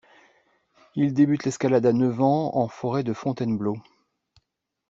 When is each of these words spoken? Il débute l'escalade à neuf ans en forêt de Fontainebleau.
Il 0.95 1.13
débute 1.13 1.45
l'escalade 1.45 1.85
à 1.85 1.93
neuf 1.93 2.19
ans 2.21 2.55
en 2.55 2.67
forêt 2.67 3.03
de 3.03 3.13
Fontainebleau. 3.13 3.77